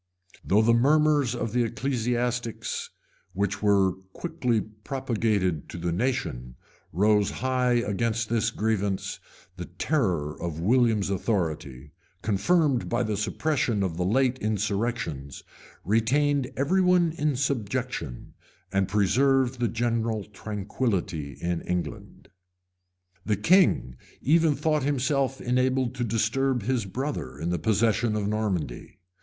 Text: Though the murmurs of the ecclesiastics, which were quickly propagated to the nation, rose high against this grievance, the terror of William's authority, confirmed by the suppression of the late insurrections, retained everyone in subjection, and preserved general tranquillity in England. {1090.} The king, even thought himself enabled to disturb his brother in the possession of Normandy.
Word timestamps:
Though 0.43 0.63
the 0.63 0.73
murmurs 0.73 1.35
of 1.35 1.53
the 1.53 1.63
ecclesiastics, 1.63 2.89
which 3.33 3.61
were 3.61 3.93
quickly 4.13 4.59
propagated 4.61 5.69
to 5.69 5.77
the 5.77 5.91
nation, 5.91 6.55
rose 6.91 7.29
high 7.29 7.73
against 7.73 8.27
this 8.27 8.49
grievance, 8.49 9.19
the 9.57 9.65
terror 9.65 10.35
of 10.41 10.59
William's 10.59 11.11
authority, 11.11 11.91
confirmed 12.23 12.89
by 12.89 13.03
the 13.03 13.15
suppression 13.15 13.83
of 13.83 13.97
the 13.97 14.03
late 14.03 14.39
insurrections, 14.39 15.43
retained 15.85 16.49
everyone 16.57 17.11
in 17.11 17.35
subjection, 17.35 18.33
and 18.71 18.87
preserved 18.87 19.71
general 19.71 20.23
tranquillity 20.23 21.33
in 21.39 21.61
England. 21.61 22.27
{1090.} 23.25 23.27
The 23.27 23.35
king, 23.37 23.95
even 24.23 24.55
thought 24.55 24.81
himself 24.81 25.39
enabled 25.39 25.93
to 25.93 26.03
disturb 26.03 26.63
his 26.63 26.85
brother 26.85 27.37
in 27.37 27.51
the 27.51 27.59
possession 27.59 28.15
of 28.15 28.27
Normandy. 28.27 28.97